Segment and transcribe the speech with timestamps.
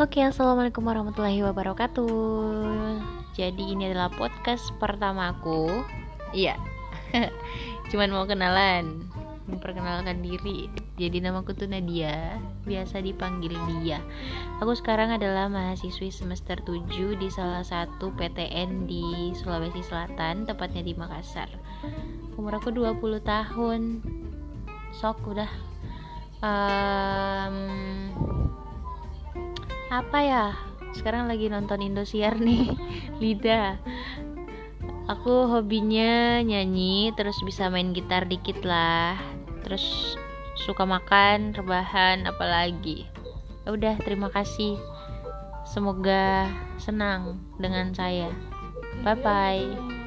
[0.00, 2.08] Oke, assalamualaikum warahmatullahi wabarakatuh.
[3.36, 5.84] Jadi ini adalah podcast pertamaku.
[6.32, 6.56] Iya,
[7.92, 9.04] cuman mau kenalan,
[9.52, 10.72] memperkenalkan diri.
[10.96, 14.00] Jadi namaku tuh Nadia, biasa dipanggil Dia.
[14.64, 20.96] Aku sekarang adalah mahasiswi semester 7 di salah satu PTN di Sulawesi Selatan, tepatnya di
[20.96, 21.52] Makassar.
[22.40, 24.00] Umur aku 20 tahun.
[24.96, 25.52] Sok udah.
[26.42, 27.56] Um,
[29.92, 30.46] apa ya?
[30.96, 32.72] Sekarang lagi nonton Indosiar nih
[33.22, 33.76] Lida.
[35.10, 39.20] Aku hobinya nyanyi terus bisa main gitar dikit lah.
[39.66, 40.16] Terus
[40.56, 43.04] suka makan rebahan apalagi.
[43.68, 44.80] Ya udah terima kasih.
[45.68, 46.48] Semoga
[46.80, 48.32] senang dengan saya.
[49.04, 50.01] Bye bye